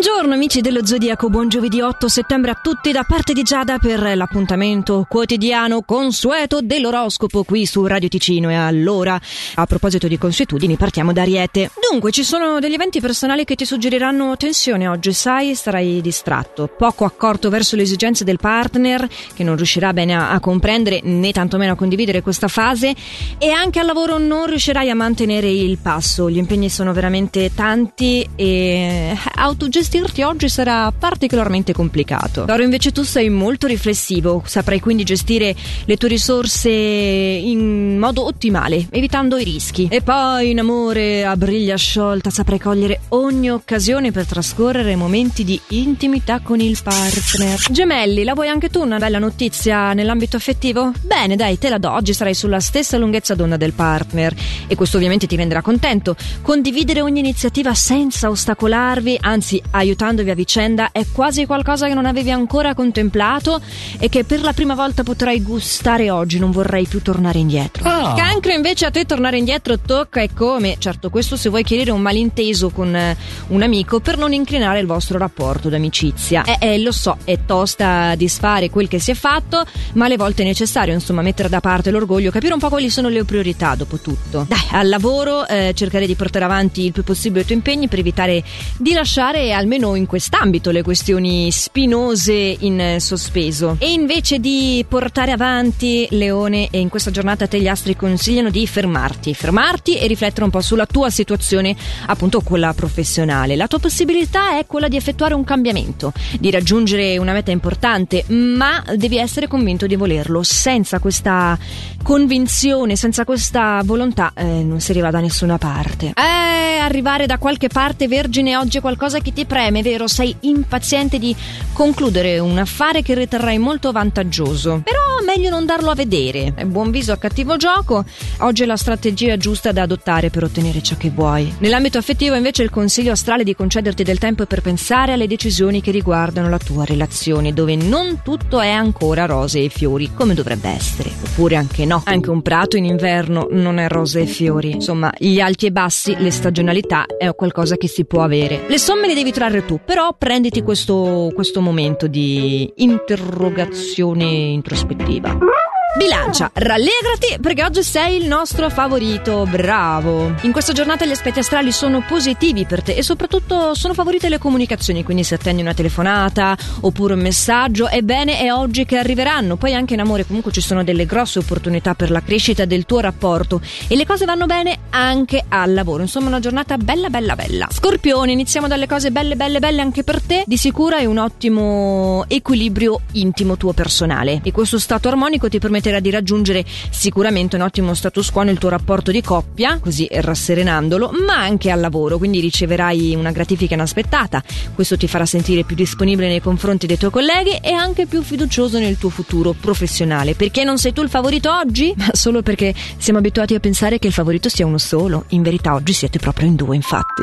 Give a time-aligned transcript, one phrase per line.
[0.00, 4.14] Buongiorno amici dello Zodiaco, buon giovedì 8 settembre a tutti da parte di Giada per
[4.16, 8.48] l'appuntamento quotidiano consueto dell'oroscopo qui su Radio Ticino.
[8.48, 9.20] E allora
[9.56, 11.72] a proposito di consuetudini partiamo da Ariete.
[11.90, 17.04] Dunque ci sono degli eventi personali che ti suggeriranno tensione oggi, sai, sarai distratto, poco
[17.04, 19.04] accorto verso le esigenze del partner
[19.34, 22.94] che non riuscirà bene a, a comprendere né tantomeno a condividere questa fase.
[23.36, 28.24] E anche al lavoro non riuscirai a mantenere il passo, gli impegni sono veramente tanti
[28.36, 32.44] e autogestiti gestirti oggi sarà particolarmente complicato.
[32.44, 38.86] Toro invece tu sei molto riflessivo, saprai quindi gestire le tue risorse in modo ottimale,
[38.90, 39.88] evitando i rischi.
[39.90, 45.58] E poi in amore a briglia sciolta saprai cogliere ogni occasione per trascorrere momenti di
[45.68, 47.58] intimità con il partner.
[47.70, 50.92] Gemelli, la vuoi anche tu una bella notizia nell'ambito affettivo?
[51.00, 51.90] Bene, dai, te la do.
[51.90, 54.34] Oggi sarai sulla stessa lunghezza d'onda del partner
[54.66, 56.14] e questo ovviamente ti renderà contento.
[56.42, 62.30] Condividere ogni iniziativa senza ostacolarvi, anzi aiutandovi a vicenda è quasi qualcosa che non avevi
[62.30, 63.60] ancora contemplato
[63.98, 67.88] e che per la prima volta potrai gustare oggi, non vorrei più tornare indietro.
[67.88, 68.14] Oh.
[68.14, 72.00] Cancro invece a te tornare indietro tocca e come, certo questo se vuoi chiarire un
[72.00, 73.16] malinteso con eh,
[73.48, 76.44] un amico per non incrinare il vostro rapporto d'amicizia.
[76.44, 80.42] Eh, eh, lo so, è tosta disfare quel che si è fatto, ma alle volte
[80.42, 83.98] è necessario insomma mettere da parte l'orgoglio, capire un po' quali sono le priorità dopo
[83.98, 84.46] tutto.
[84.48, 87.98] Dai, al lavoro eh, cercare di portare avanti il più possibile i tuoi impegni per
[87.98, 88.42] evitare
[88.78, 93.76] di lasciare almeno in quest'ambito le questioni spinose in sospeso.
[93.78, 98.66] E invece di portare avanti Leone e in questa giornata te gli astri consigliano di
[98.66, 103.56] fermarti, fermarti e riflettere un po' sulla tua situazione, appunto quella professionale.
[103.56, 108.82] La tua possibilità è quella di effettuare un cambiamento, di raggiungere una meta importante, ma
[108.96, 110.42] devi essere convinto di volerlo.
[110.42, 111.58] Senza questa
[112.02, 116.12] convinzione, senza questa volontà, eh, non si arriva da nessuna parte.
[116.14, 120.08] Eh, arrivare da qualche parte vergine oggi è qualcosa che ti preme, vero?
[120.08, 121.34] Sei impaziente di
[121.72, 124.80] concludere un affare che riterrai molto vantaggioso.
[124.82, 125.07] Però
[125.38, 126.52] meglio non darlo a vedere.
[126.56, 128.04] È buon viso a cattivo gioco.
[128.40, 131.54] Oggi è la strategia giusta da adottare per ottenere ciò che vuoi.
[131.58, 135.80] Nell'ambito affettivo, invece, il consiglio astrale è di concederti del tempo per pensare alle decisioni
[135.80, 140.70] che riguardano la tua relazione, dove non tutto è ancora rose e fiori, come dovrebbe
[140.70, 141.10] essere.
[141.22, 142.02] Oppure anche no.
[142.04, 144.72] Anche un prato in inverno non è rose e fiori.
[144.72, 148.64] Insomma, gli alti e bassi, le stagionalità è qualcosa che si può avere.
[148.66, 155.27] Le somme le devi trarre tu, però prenditi questo, questo momento di interrogazione introspettiva.
[155.30, 155.67] Ah!
[155.96, 160.34] Bilancia, rallegrati perché oggi sei il nostro favorito, bravo.
[160.42, 164.38] In questa giornata gli aspetti astrali sono positivi per te e soprattutto sono favorite le
[164.38, 169.56] comunicazioni, quindi se attendi una telefonata oppure un messaggio, ebbene è oggi che arriveranno.
[169.56, 173.00] Poi anche in amore comunque ci sono delle grosse opportunità per la crescita del tuo
[173.00, 176.02] rapporto e le cose vanno bene anche al lavoro.
[176.02, 177.66] Insomma una giornata bella bella bella.
[177.70, 180.44] Scorpione, iniziamo dalle cose belle belle belle anche per te.
[180.46, 185.77] Di sicuro hai un ottimo equilibrio intimo tuo personale e questo stato armonico ti permette
[185.78, 191.12] permetterà di raggiungere sicuramente un ottimo status quo nel tuo rapporto di coppia, così rasserenandolo,
[191.26, 194.42] ma anche al lavoro, quindi riceverai una gratifica inaspettata.
[194.74, 198.78] Questo ti farà sentire più disponibile nei confronti dei tuoi colleghi e anche più fiducioso
[198.78, 200.34] nel tuo futuro professionale.
[200.34, 201.94] Perché non sei tu il favorito oggi?
[201.96, 205.24] Ma solo perché siamo abituati a pensare che il favorito sia uno solo.
[205.28, 207.22] In verità oggi siete proprio in due, infatti.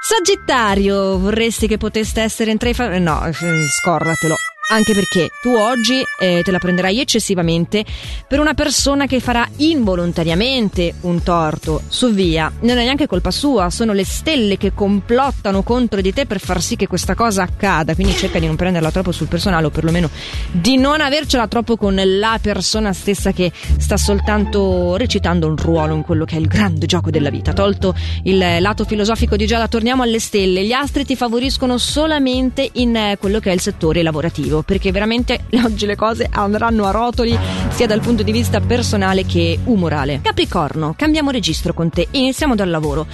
[0.00, 3.02] Sagittario, vorresti che poteste essere in tre favoriti?
[3.02, 4.34] No, eh, scorratelo
[4.72, 7.84] anche perché tu oggi eh, te la prenderai eccessivamente
[8.26, 12.50] per una persona che farà involontariamente un torto su via.
[12.60, 16.62] Non è neanche colpa sua, sono le stelle che complottano contro di te per far
[16.62, 17.94] sì che questa cosa accada.
[17.94, 20.08] Quindi cerca di non prenderla troppo sul personale o perlomeno
[20.50, 26.02] di non avercela troppo con la persona stessa che sta soltanto recitando un ruolo in
[26.02, 27.52] quello che è il grande gioco della vita.
[27.52, 27.94] Tolto
[28.24, 30.64] il lato filosofico di Giada, torniamo alle stelle.
[30.64, 35.44] Gli astri ti favoriscono solamente in eh, quello che è il settore lavorativo perché veramente
[35.64, 37.36] oggi le cose andranno a rotoli
[37.70, 40.20] sia dal punto di vista personale che umorale.
[40.22, 43.06] Capricorno, cambiamo registro con te, iniziamo dal lavoro.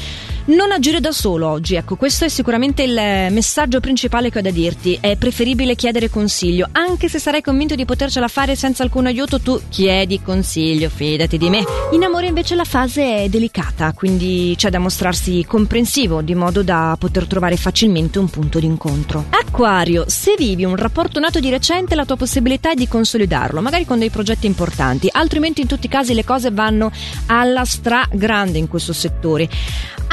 [0.48, 4.50] Non agire da solo oggi, ecco, questo è sicuramente il messaggio principale che ho da
[4.50, 4.96] dirti.
[4.98, 9.60] È preferibile chiedere consiglio, anche se sarai convinto di potercela fare senza alcun aiuto, tu
[9.68, 11.62] chiedi consiglio, fidati di me.
[11.92, 16.96] In amore invece la fase è delicata, quindi c'è da mostrarsi comprensivo, di modo da
[16.98, 19.26] poter trovare facilmente un punto d'incontro.
[19.28, 23.84] Acquario, se vivi un rapporto nato di recente, la tua possibilità è di consolidarlo, magari
[23.84, 26.90] con dei progetti importanti, altrimenti in tutti i casi le cose vanno
[27.26, 29.46] alla stragrande in questo settore.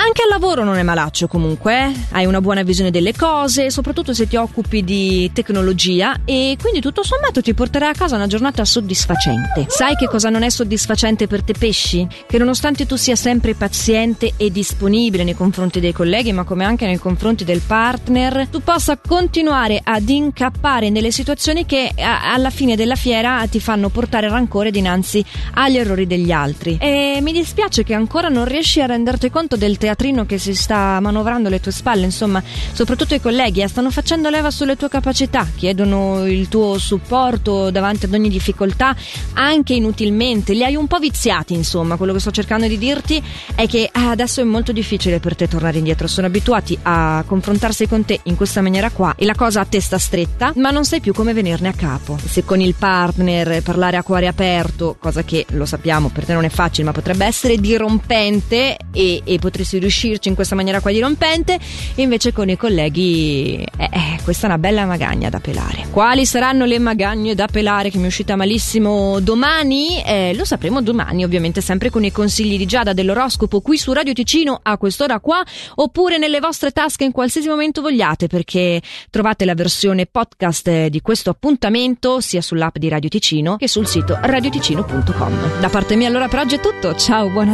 [0.05, 1.93] Anche al lavoro non è malaccio comunque, eh?
[2.11, 7.01] hai una buona visione delle cose, soprattutto se ti occupi di tecnologia e quindi tutto
[7.01, 9.65] sommato ti porterai a casa una giornata soddisfacente.
[9.67, 12.07] Sai che cosa non è soddisfacente per te pesci?
[12.27, 16.85] Che nonostante tu sia sempre paziente e disponibile nei confronti dei colleghi, ma come anche
[16.85, 22.95] nei confronti del partner, tu possa continuare ad incappare nelle situazioni che alla fine della
[22.95, 25.25] fiera ti fanno portare rancore dinanzi
[25.55, 26.77] agli errori degli altri.
[26.79, 30.53] E mi dispiace che ancora non riesci a renderti conto del teatrino teatrino che si
[30.53, 32.43] sta manovrando alle tue spalle, insomma,
[32.73, 38.05] soprattutto i colleghi eh, stanno facendo leva sulle tue capacità, chiedono il tuo supporto davanti
[38.05, 38.95] ad ogni difficoltà,
[39.33, 43.23] anche inutilmente, li hai un po' viziati, insomma, quello che sto cercando di dirti
[43.55, 47.87] è che ah, adesso è molto difficile per te tornare indietro, sono abituati a confrontarsi
[47.87, 50.99] con te in questa maniera qua e la cosa a testa stretta, ma non sai
[50.99, 52.17] più come venirne a capo.
[52.23, 56.43] Se con il partner parlare a cuore aperto, cosa che lo sappiamo per te non
[56.43, 60.91] è facile, ma potrebbe essere dirompente e, e potresti riuscire riuscirci in questa maniera qua
[60.91, 61.57] dirompente,
[61.95, 65.87] invece con i colleghi eh, eh, questa è una bella magagna da pelare.
[65.91, 70.03] Quali saranno le magagne da pelare che mi è uscita malissimo domani?
[70.03, 74.13] Eh, lo sapremo domani, ovviamente sempre con i consigli di Giada dell'oroscopo qui su Radio
[74.13, 75.43] Ticino a quest'ora qua,
[75.75, 81.29] oppure nelle vostre tasche in qualsiasi momento vogliate, perché trovate la versione podcast di questo
[81.29, 85.59] appuntamento sia sull'app di Radio Ticino che sul sito radioticino.com.
[85.59, 87.53] Da parte mia allora per oggi è tutto, ciao, buona